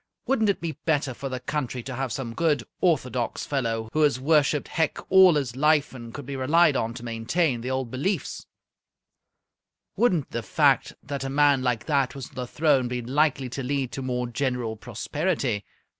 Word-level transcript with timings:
Wouldn't 0.25 0.49
it 0.49 0.59
be 0.61 0.79
better 0.85 1.13
for 1.13 1.29
the 1.29 1.39
country 1.39 1.83
to 1.83 1.93
have 1.93 2.11
some 2.11 2.33
good 2.33 2.63
orthodox 2.79 3.45
fellow 3.45 3.87
who 3.93 4.01
has 4.01 4.19
worshipped 4.19 4.69
Hec 4.69 4.97
all 5.11 5.35
his 5.35 5.55
life, 5.55 5.93
and 5.93 6.11
could 6.11 6.25
be 6.25 6.35
relied 6.35 6.75
on 6.75 6.95
to 6.95 7.05
maintain 7.05 7.61
the 7.61 7.69
old 7.69 7.91
beliefs 7.91 8.47
wouldn't 9.95 10.31
the 10.31 10.41
fact 10.41 10.93
that 11.03 11.23
a 11.23 11.29
man 11.29 11.61
like 11.61 11.85
that 11.85 12.15
was 12.15 12.29
on 12.29 12.33
the 12.35 12.47
throne 12.47 12.87
be 12.87 13.03
likely 13.03 13.47
to 13.49 13.61
lead 13.61 13.91
to 13.91 14.01
more 14.01 14.25
general 14.25 14.75
prosperity? 14.75 15.63